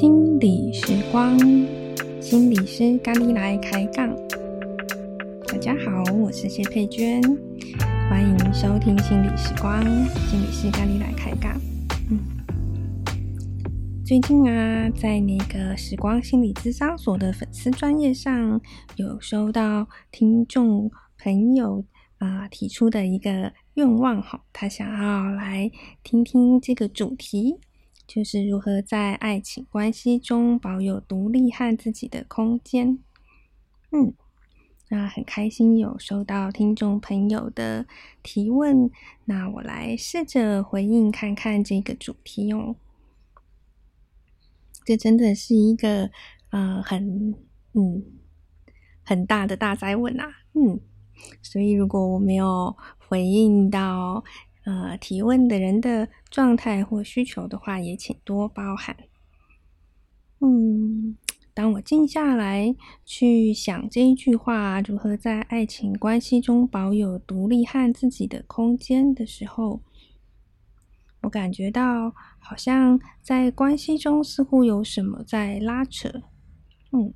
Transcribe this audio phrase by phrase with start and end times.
[0.00, 1.36] 心理时光，
[2.20, 4.08] 心理师咖喱来开杠。
[5.48, 7.20] 大家好，我是谢佩娟，
[8.08, 11.60] 欢迎收听心理时光，心理师咖喱来开杠。
[12.12, 12.20] 嗯，
[14.06, 18.60] 最近啊，在那个时光心理咨商所的粉丝专页上，
[18.94, 20.88] 有收到听众
[21.20, 21.84] 朋友
[22.18, 25.68] 啊、提出的一个愿望哈，他想要来
[26.04, 27.56] 听听这个主题。
[28.08, 32.98] 就是如何在爱情关系中保有独立和自己的空间。
[33.92, 34.14] 嗯，
[34.88, 37.86] 那很开心有收到听众朋友的
[38.22, 38.90] 提问，
[39.26, 42.76] 那我来试着回应看看这个主题哦。
[44.86, 46.10] 这真的是一个
[46.48, 47.34] 呃很
[47.74, 48.02] 嗯
[49.04, 50.80] 很大的大哉问啊，嗯，
[51.42, 54.24] 所以如果我没有回应到。
[54.68, 58.94] 呃，提问的人的状态或需求的话，也请多包涵。
[60.40, 61.16] 嗯，
[61.54, 69.80] 当我静下来去想这一句话，如何在爱情关系中保有独立和自己的空间的时候，
[71.22, 76.10] 我感觉到好像在关系中似乎有什么在拉扯。
[76.92, 77.14] 嗯，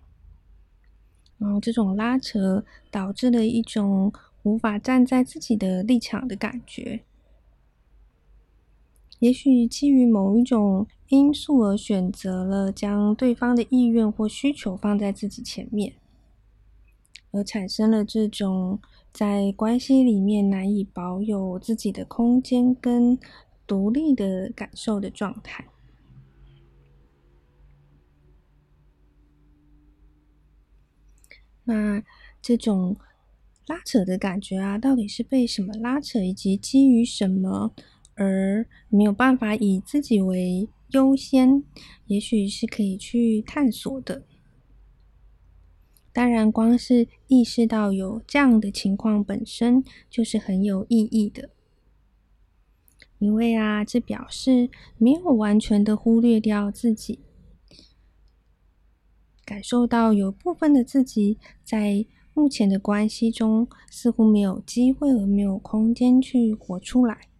[1.37, 4.11] 然后这种拉扯导致了一种
[4.43, 7.05] 无法站在自己的立场的感觉。
[9.23, 15.93] 也许基于某一种因素而选择了将对方的意愿或需求放在自己前面，
[17.31, 18.81] 而产生了这种
[19.13, 23.17] 在关系里面难以保有自己的空间跟
[23.65, 25.69] 独立的感受的状态。
[31.63, 32.03] 那
[32.41, 32.97] 这种
[33.69, 37.73] 拉扯的感觉啊，到底是被什么拉扯，以及基于什么？
[38.15, 41.65] 而没有办法以自己为优先，
[42.07, 44.25] 也许是可以去探索的。
[46.13, 51.49] 当然，光是意识到有这样的情况本身就是很有意义的，
[53.19, 54.69] 因为啊，这表示
[54.99, 57.21] 没有完全的忽略掉自己，
[59.47, 67.32] 感受到有部分的自己在目前的关系中似乎没有机会和没有空间去活出来。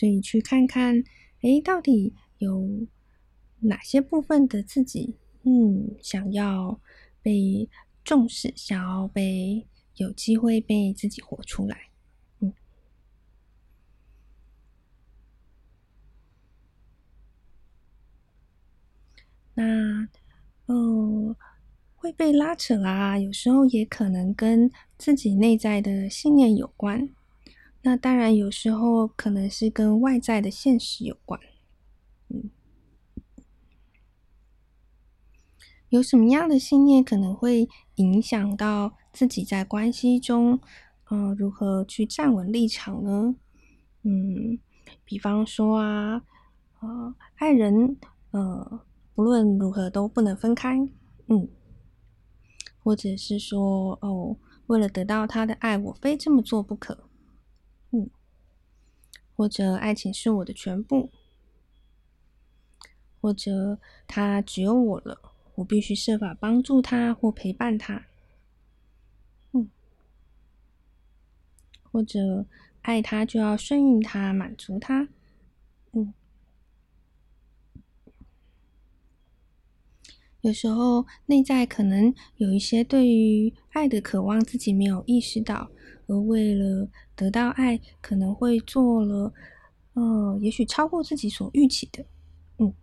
[0.00, 1.04] 所以去看看，
[1.42, 2.86] 诶，到底有
[3.58, 6.80] 哪些部分的自己，嗯，想要
[7.20, 7.68] 被
[8.02, 9.66] 重视，想要被
[9.96, 11.90] 有机会被自己活出来，
[12.40, 12.50] 嗯。
[19.52, 20.08] 那，
[20.64, 21.36] 呃，
[21.94, 27.10] 会被拉扯啊，有时候也可能跟自己内在的信念有关。
[27.82, 31.40] 那当然，有时候可能是跟外在的现实有关。
[32.28, 32.50] 嗯，
[35.88, 40.60] 有什么样的信念可能会影响到自己在关系中，
[41.10, 43.34] 嗯、呃，如何去站稳立场呢？
[44.02, 44.58] 嗯，
[45.04, 46.22] 比方说啊，
[46.80, 47.96] 呃，爱人，
[48.32, 48.82] 呃，
[49.14, 50.78] 不论如何都不能分开。
[51.28, 51.48] 嗯，
[52.82, 54.36] 或者是说，哦，
[54.66, 57.09] 为了得到他的爱，我非这么做不可。
[59.40, 61.10] 或者爱情是我的全部，
[63.22, 68.04] 或者他只有我了，我必须设法帮助他或陪伴他。
[69.52, 69.70] 嗯，
[71.90, 72.44] 或者
[72.82, 75.08] 爱他就要顺应他，满足他。
[75.92, 76.12] 嗯，
[80.42, 85.70] 有时候内在可能有一些对于爱的渴望，自己没有意识到。
[86.10, 89.32] 而为了得到爱，可能会做了，
[89.94, 92.04] 呃，也许超过自己所预期的，
[92.58, 92.74] 嗯。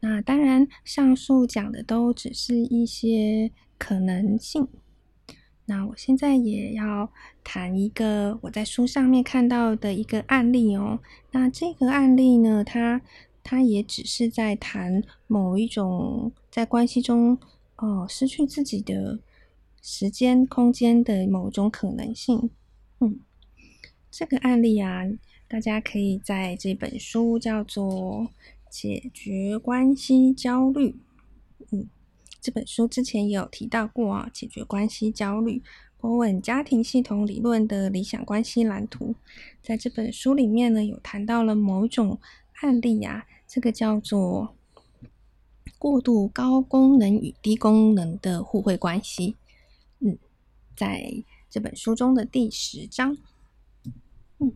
[0.00, 4.66] 那当然，上述讲的都只是一些可能性。
[5.66, 7.10] 那我现在也要
[7.42, 11.00] 谈一个我在书上面看到的一个案例哦。
[11.30, 13.00] 那这个案例呢，它
[13.44, 17.38] 它也只是在谈某一种在关系中。
[17.84, 19.18] 哦，失去自己的
[19.82, 22.48] 时间、空间的某种可能性。
[23.00, 23.20] 嗯，
[24.10, 25.02] 这个案例啊，
[25.46, 28.22] 大家可以在这本书叫做
[28.70, 30.92] 《解决关系焦虑》。
[31.72, 31.86] 嗯，
[32.40, 35.58] 这本书之前也有提到过啊，《解决关系焦虑》，
[35.98, 39.14] 波文家庭系统理论的理想关系蓝图。
[39.62, 42.18] 在这本书里面呢，有谈到了某种
[42.62, 44.56] 案例啊，这个叫做。
[45.84, 49.36] 过度高功能与低功能的互惠关系。
[49.98, 50.16] 嗯
[50.74, 53.18] 在这本书中的第十章。
[54.38, 54.54] 嗯。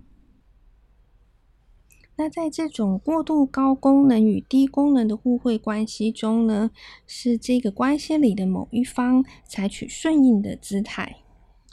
[2.16, 6.70] 那在这种过度高功能与低功能的互惠关系中呢
[7.06, 11.16] 是这个关系里的某一方采取顺应的姿态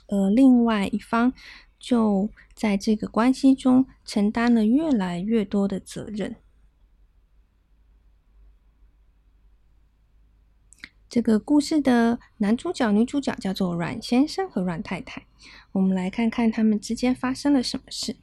[0.09, 1.31] 而另外一方
[1.79, 6.35] 就在这个关系中承担了越来越多的责任。
[11.07, 15.25] 这个故事的男主角、女主角叫做阮先生和阮太太。
[15.71, 18.17] 我们来看看他们之间发生了什么事。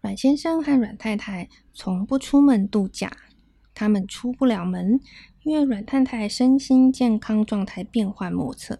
[0.00, 3.10] 阮先生和阮太太从不出门度假，
[3.74, 5.00] 他们出不了门，
[5.42, 8.78] 因为阮太太身心健康状态变幻莫测，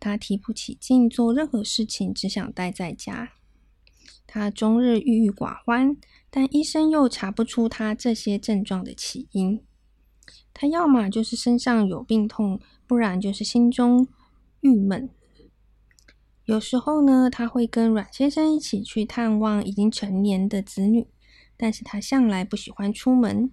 [0.00, 3.32] 她提不起劲做任何事情，只想待在家。
[4.26, 5.96] 她终日郁郁寡欢，
[6.30, 9.62] 但医生又查不出她这些症状的起因。
[10.60, 14.08] 她要么就是身上有病痛，不然就是心中
[14.60, 15.08] 郁闷。
[16.46, 21.06] 有时候呢，他会跟阮先生一起去探望已经成年的子女，
[21.56, 23.52] 但是他向来不喜欢出门，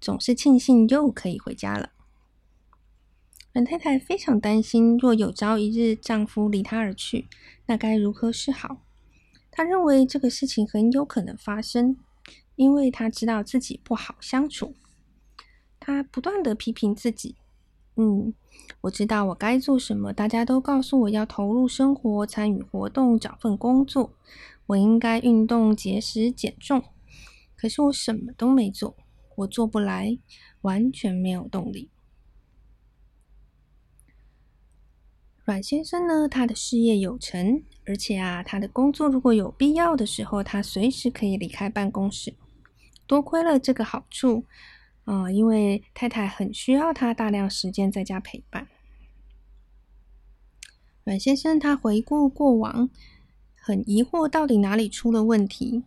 [0.00, 1.90] 总是庆幸又可以回家了。
[3.52, 7.28] 阮太太非常担心，若有朝一日丈夫离她而去，
[7.66, 8.78] 那该如何是好？
[9.50, 11.98] 她认为这个事情很有可能发生，
[12.56, 14.72] 因为她知道自己不好相处。
[15.88, 17.34] 他不断地批评自己。
[17.96, 18.34] 嗯，
[18.82, 20.12] 我知道我该做什么。
[20.12, 24.12] 大家都告诉我要投入生活、参与活动、找份工作。
[24.66, 26.84] 我应该运动、节食、减重。
[27.56, 28.98] 可是我什么都没做，
[29.36, 30.18] 我做不来，
[30.60, 31.88] 完全没有动力。
[35.46, 42.34] 阮先生呢，他的事业有成，而且啊，他的工作如果有必要的时候，他随时可以离开办公室。
[43.06, 44.44] 多亏了这个好处。
[45.10, 48.68] 嗯，因为太太很需要他大量时间在家陪伴。
[51.02, 52.90] 阮先生他回顾过往，
[53.56, 55.82] 很疑惑到底哪里出了问题。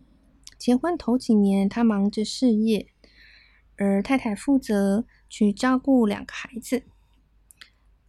[0.58, 2.88] 结婚头几年，他忙着事业，
[3.76, 6.82] 而太太负责去照顾两个孩子。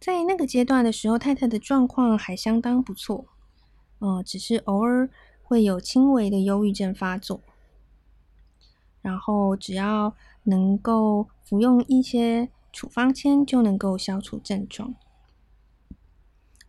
[0.00, 3.26] 在那个阶段的时候，太太的状况还相当不错，
[4.00, 5.08] 嗯，只是偶尔
[5.44, 7.40] 会有轻微的忧郁症发作。
[9.00, 14.94] 然后只要能够服用一些处方签，就能够消除症状。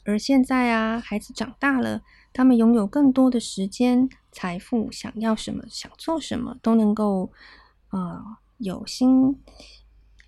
[0.03, 7.31] 而现在啊，孩子长大了，他们拥有更多的时间、财富，想要什么、想做什么，都能够
[7.89, 8.23] 呃
[8.57, 9.41] 有心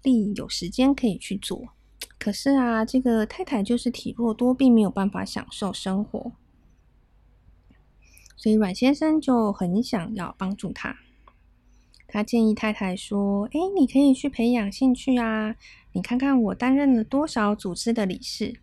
[0.01, 1.69] 力、有时间可以去做。
[2.17, 6.31] 可是啊，这个太太就是体弱多病，没有办法享受生活，
[8.35, 10.97] 所以阮先生就很想要帮助他。
[12.07, 15.57] 他建议太太说：“哎，你可以去培养兴趣啊！
[15.91, 18.61] 你看看我担任了多少组织的理事。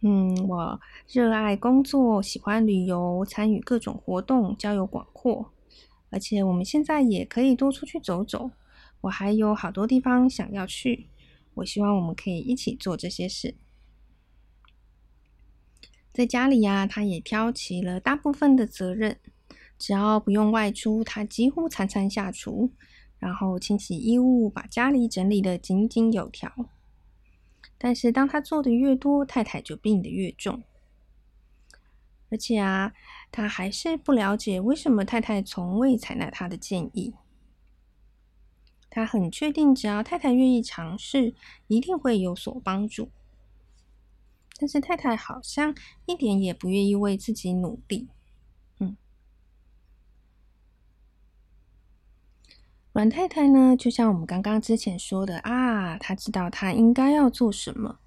[0.00, 5.52] 嗯，我热爱工作，喜欢旅游，参与各种活动，交友广阔。
[6.10, 8.50] 而且我们现在也可以多出去走走。
[9.02, 11.06] 我还有好多地方想要去。
[11.54, 13.54] 我希望我们可以一起做这些事。
[16.12, 19.18] 在家里呀，他也挑起了大部分的责任。”
[19.78, 22.70] 只要不用外出，他几乎餐餐下厨，
[23.18, 26.50] 然后清洗衣物，把家里整理得井井有条。
[27.78, 30.62] 但是，当他做的越多，太太就病得越重。
[32.30, 32.92] 而且啊，
[33.30, 37.14] 他还是不了解为什么太太从未采纳他的建议。
[38.88, 41.34] 他很确定，只要太太愿意尝试，
[41.66, 43.10] 一定会有所帮助。
[44.58, 45.74] 但是，太太好像
[46.06, 48.08] 一点也不愿意为自己努力。
[52.96, 57.98] 阮太太呢，就像我们刚刚之前说的啊，她知道她应该要做什么，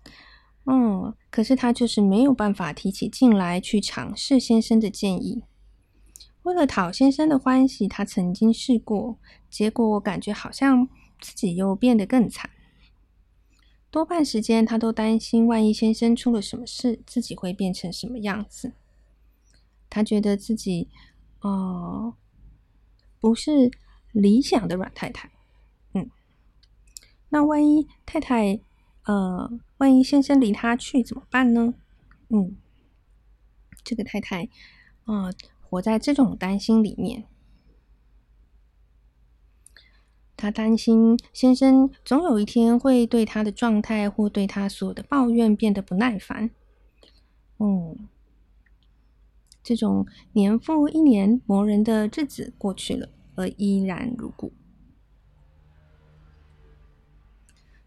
[0.65, 5.43] 嗯，可是她就是没有办法提起劲来去尝试先生的建议。
[6.41, 10.89] 为了讨先生的欢喜，她曾经试过，结果我感觉好像
[11.21, 12.49] 自己又变得更惨。
[13.91, 18.73] 多半时间，她都担心，万一先生出了什么事，自己会变成什么样子。
[19.87, 20.89] 她觉得自己，
[21.41, 22.15] 哦、
[23.19, 23.69] 不是。
[24.11, 25.29] 理想的阮太太，
[25.93, 26.09] 嗯，
[27.29, 28.59] 那万一太太，
[29.03, 31.73] 呃，万一先生离她去怎么办呢？
[32.29, 32.55] 嗯，
[33.83, 34.49] 这个太太，
[35.05, 35.29] 啊、
[35.61, 37.25] 活在这种担心里面，
[40.35, 46.49] 她担心先生总有一天会对她的状态或对她所有的抱怨变得不耐烦。
[47.59, 48.07] 嗯，
[49.61, 53.09] 这种年复一年磨人的日子过去了。
[53.39, 54.51] 而依然如故，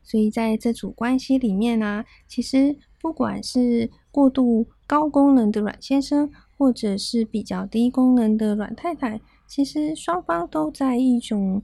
[0.03, 11.63] 所以在这组关系里面呢、其实不管是过度高功能的阮先生，或者是比较低功能的阮太太，其实双方都在一种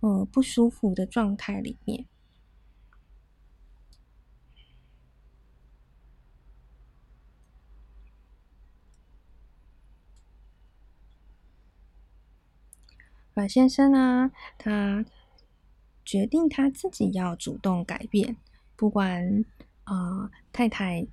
[0.00, 2.06] 呃不舒服的状态里面。
[13.36, 15.04] 阮先生啊，他
[16.06, 18.38] 决定他自己要主动改变，
[18.76, 19.44] 不管
[19.84, 21.06] 啊、太太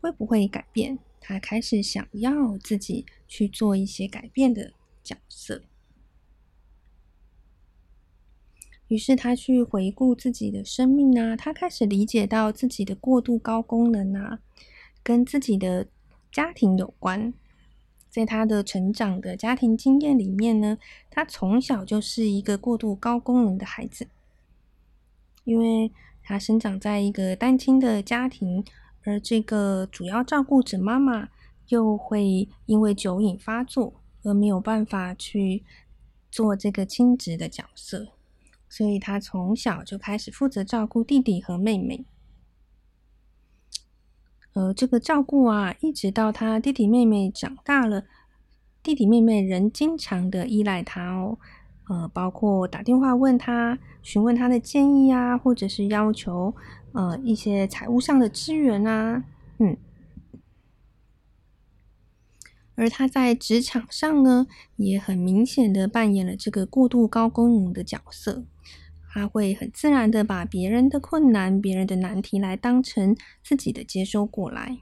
[0.00, 4.72] 会不会改变，他开始想要自己去做一些改变的
[5.02, 5.62] 角色。
[8.88, 14.40] 于是他去回顾自己的生命啊，他开始理解到自己的过度高功能啊，
[15.02, 15.86] 跟自己的
[16.32, 17.34] 家庭有关。
[18.10, 20.76] 在他的成长的家庭经验里面呢，
[21.08, 24.08] 他从小就是一个过度高功能的孩子，
[25.44, 28.64] 因为他生长在一个单亲的家庭，
[29.04, 31.28] 而这个主要照顾者妈妈
[31.68, 35.62] 又会因为酒瘾发作而没有办法去
[36.30, 38.08] 做这个亲职的角色，
[38.68, 42.04] 所以他从小就开始负责照顾弟弟和妹妹。
[44.60, 48.04] 呃，这个照顾啊，一直到他弟弟妹妹长大了，
[48.82, 51.38] 弟弟妹妹仍经常的依赖他哦。
[51.88, 56.54] 呃，包括打电话问他，询问他的建议啊，或者是要求
[56.92, 59.24] 呃一些财务上的支援啊，
[59.58, 59.78] 嗯。
[62.74, 68.44] 而他在职场上呢，也很明显的扮演了这个过度高功能的角色。
[69.12, 74.78] 他会很自然的把别人的困难、别人的难题来当成自己的接收过来。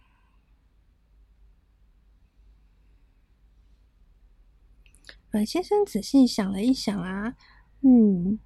[5.31, 7.35] 阮先生仔细想了一想啊，
[7.83, 8.39] 嗯，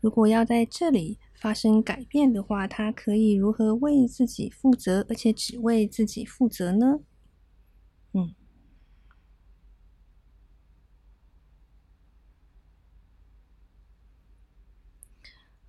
[0.00, 7.00] 如果要在这里发生改变的话，他可以如何为自己负责，而且只为自己负责呢？
[8.14, 8.34] 嗯。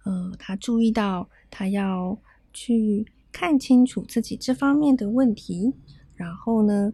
[0.04, 2.18] 呃，他注意到，他要
[2.52, 5.74] 去看清楚自己这方面的问题，
[6.16, 6.92] 然后呢，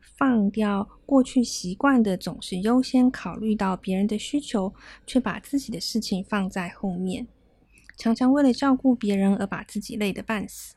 [0.00, 4.74] 放掉过去习惯的总是优先考虑到别人的需求，
[5.06, 7.28] 却把自己的事情放在后面，
[7.96, 10.74] 常常为了照顾别人而把自己累得半死。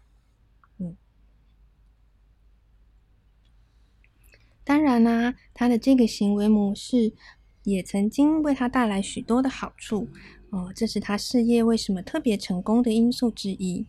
[0.78, 0.96] 嗯，
[4.64, 7.14] 当然啦、他的这个行为模式
[7.64, 10.08] 也曾经为他带来许多的好处。
[10.54, 13.88] 哦，这是他事业为什么特别成功的因素之一。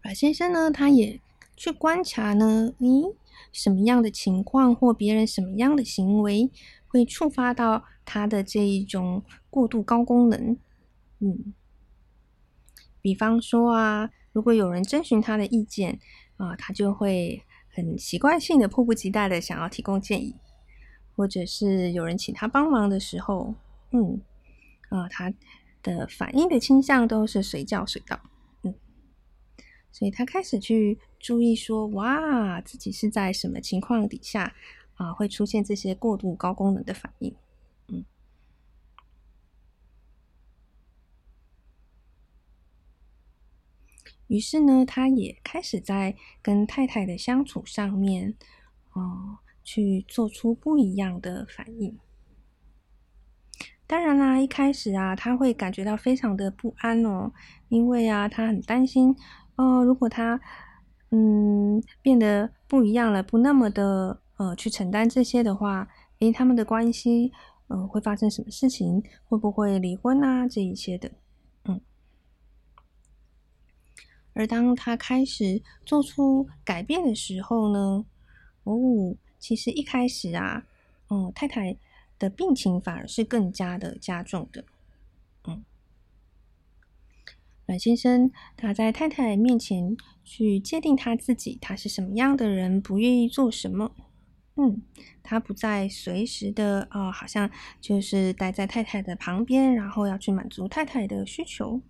[0.00, 1.20] 阮先生呢，他也
[1.54, 3.14] 去观察呢，咦，
[3.52, 6.50] 什么样的情况或别人什么样的行为
[6.88, 10.56] 会触发到他的这一种过度高功能？
[11.18, 11.52] 嗯，
[13.02, 16.00] 比方说啊，如果有人征询他的意见
[16.38, 20.34] 啊，他就会很习惯性的、迫不及待的想要提供建议。
[21.14, 23.54] 或者是有人请他帮忙的时候，
[23.90, 24.20] 嗯，
[24.88, 25.32] 啊、他
[25.82, 28.20] 的反应的倾向都是随叫随到，
[28.62, 28.74] 嗯，
[29.90, 34.54] 所以他开始去注意说，哇，自己是在什么情况底下
[34.94, 37.34] 啊、呃，会出现这些过度高功能的反应，
[37.88, 38.04] 嗯，
[44.28, 48.34] 于是呢，他也开始在跟太太的相处上面，
[48.94, 51.98] 哦、去做出不一样的反应。
[53.86, 57.30] 当然啦，一开始啊，他会感觉到非常的不安哦，
[57.68, 59.14] 因为啊，他很担心
[59.56, 60.40] 哦，如果他
[61.10, 65.86] 嗯变得不一样了，不那么的呃去承担这些的话，
[66.20, 67.32] 诶，他们的关系
[67.68, 69.02] 呃会发生什么事情？
[69.24, 70.48] 会不会离婚啊？
[70.48, 71.10] 这一些的，
[71.64, 71.78] 嗯。
[74.32, 78.06] 而当他开始做出改变的时候呢，
[78.64, 79.14] 哦。
[79.42, 80.64] 其实一开始啊，
[81.10, 81.76] 嗯，太太
[82.16, 84.64] 的病情反而是更加的加重的，
[85.48, 85.64] 嗯。
[87.66, 93.92] 阮先生他在太太面前去界定他自己，他是什么样的人，不愿意做什么，
[94.54, 94.80] 嗯，
[95.24, 101.80] 他不再随时的啊、哦，好像就是待在太太的旁边，然后要去满足太太的需求，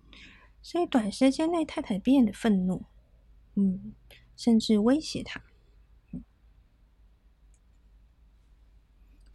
[0.63, 2.85] 所以短时间内太太变得愤怒，
[3.53, 3.93] 嗯，
[4.35, 5.39] 甚至威胁他。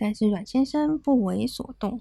[0.00, 2.00] 但是阮先生不为所动，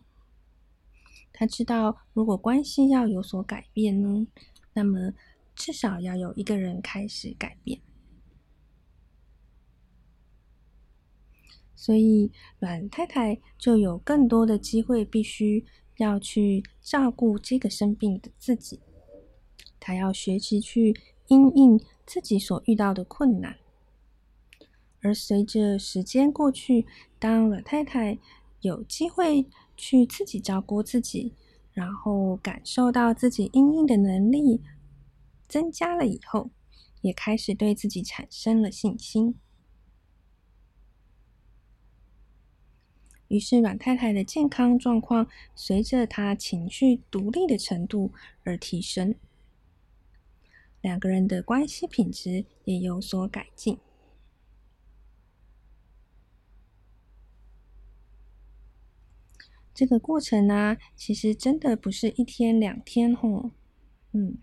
[1.33, 4.27] 他知道如果关系要有所改变呢，
[4.73, 5.13] 那么
[5.55, 7.81] 至少要有一个人开始改变。
[11.75, 15.65] 所以阮太太就有更多的机会，必须
[15.97, 18.79] 要去照顾这个生病的自己。
[19.79, 20.95] 她要学习去
[21.29, 23.57] 因应自己所遇到的困难。
[25.01, 26.85] 而随着时间过去，
[27.19, 28.17] 当阮太太
[28.61, 31.33] 有机会去自己照顾自己，
[31.71, 34.61] 然后感受到自己应应的能力
[35.47, 36.49] 增加了以后，
[37.01, 39.35] 也开始对自己产生了信心。
[43.27, 48.13] 于是，阮太太的健康状况随着她情绪独立的程度
[48.43, 49.15] 而提升，
[50.81, 53.77] 两个人的关系品质也有所改进。
[59.77, 63.51] 这个过程呢、其实真的不是一天两天吼，
[64.13, 64.39] 嗯，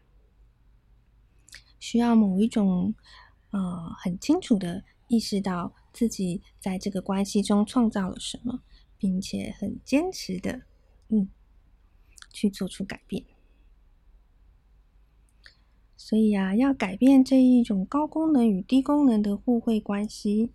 [1.81, 2.95] 需要某一种
[3.51, 8.63] 呃很清楚的意识到自己在这个关系中创造了什么。
[8.97, 10.63] 并且很坚持的，
[11.09, 11.29] 嗯，
[12.33, 13.23] 去做出改变。
[15.95, 20.53] 所以啊，要改变这一种高功能与低功能的互惠关系，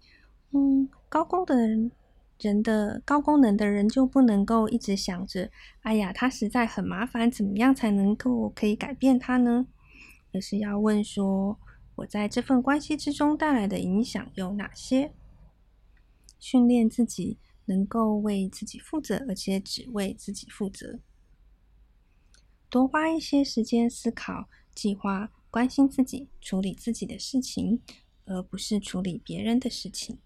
[0.50, 1.92] 嗯，高功能
[2.40, 9.68] 人的高功能的人就不能够一直想着，哎呀，他实在很麻烦，怎么样才能够可以改变他呢？
[10.34, 11.60] 而是要问说，
[11.96, 15.14] 我在这份关系之中带来的影响有哪些？
[16.40, 17.38] 训练自己。
[17.70, 20.98] 能够为自己负责，而且只为自己负责。
[22.68, 27.84] 多花一些时间思考、计划、关心自己、处理自己的事情，
[28.26, 30.18] 而不是处理别人的事情。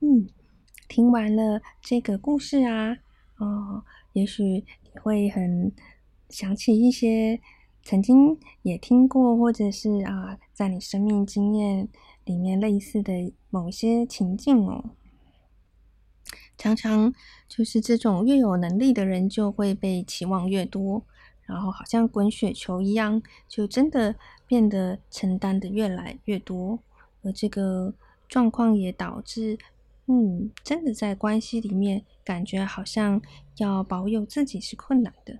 [0.00, 0.28] 嗯。
[1.00, 2.98] 听完了这个故事啊，
[3.38, 5.72] 哦，也许你会很
[6.28, 7.40] 想起一些
[7.82, 11.88] 曾经也听过，或者是啊，在你生命经验
[12.26, 14.90] 里面类似的某些情境哦。
[16.58, 17.14] 常常
[17.48, 21.02] 就是这种越有能力的人就会被期望越多，
[21.46, 24.14] 然后好像滚雪球一样，就真的
[24.46, 26.78] 变得承担的越来越多，
[27.22, 27.94] 而这个
[28.28, 29.58] 状况也导致。
[30.12, 33.22] 嗯，真的在关系里面，感觉好像
[33.58, 35.38] 要保有自己是困难的。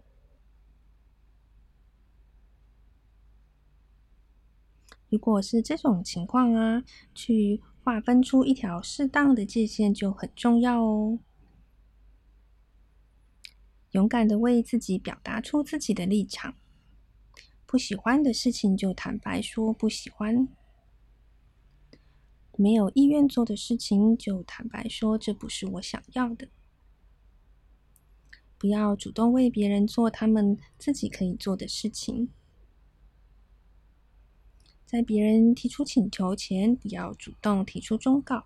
[5.08, 11.18] 如果是这种情况啊，去划分出一条适当的界限就很重要哦。
[13.90, 16.54] 勇敢的为自己表达出自己的立场，
[17.66, 20.46] 不喜欢的事情就坦白说不喜欢。
[22.60, 26.50] 没有意愿做的事情，就坦白说这不是我想要的。
[28.58, 32.28] 不要主动为别人做他们自己可以做的事情。
[34.84, 38.44] 在别人提出请求前，不要主动提出忠告。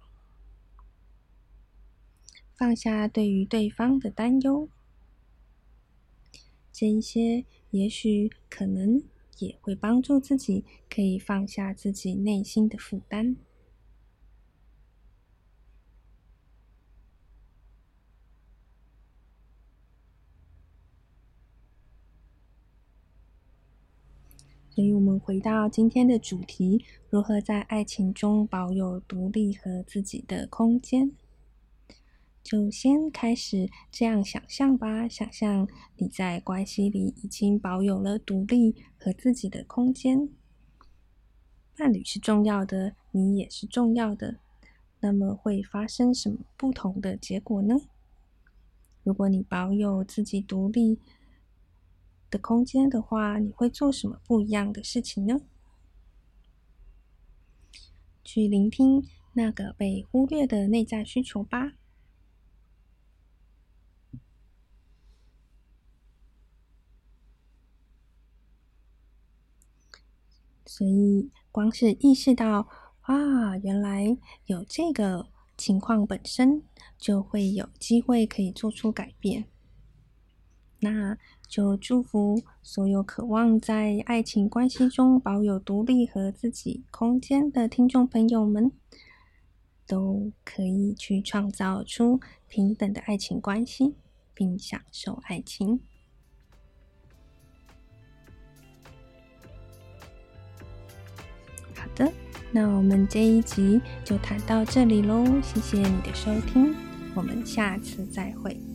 [2.55, 4.69] 放下对于对方的担忧，
[6.73, 9.03] 这一些也许可能
[9.39, 13.35] 也会帮助自己可以放下自己内心的负担。
[24.75, 31.13] 所以，我们回到今天的主题：如何在爱情中保有独立和自己的空间？
[32.43, 35.09] 就先开始这样想象吧。
[35.09, 40.29] 想象你在关系里已经保有了独立和自己的空间，
[41.77, 44.39] 伴侣是重要的，你也是重要的。
[44.99, 47.77] 那么，会发生什么不同的结果呢？
[49.05, 50.99] 如果你保有自己独立，
[52.31, 55.41] 的空间的话，你会做什么不一样的事情呢？
[58.25, 61.75] 去聆听那个被忽略的内在需求吧。
[70.67, 72.67] 所以，光是意识到
[73.03, 76.65] 啊，原来有这个情况本身，
[76.99, 79.45] 就会有机会可以做出改变。
[80.85, 81.17] 那
[81.49, 88.71] 就祝福所有渴望在爱情关系中保有独立和自己空间的听众朋友们，
[89.87, 93.95] 都可以去创造出平等的爱情关系，
[94.35, 95.81] 并享受爱情。
[101.75, 102.13] 好的，
[102.53, 106.75] 那我们这一集就谈到这里喽，谢谢你的收听，
[107.15, 108.74] 我们下次再会。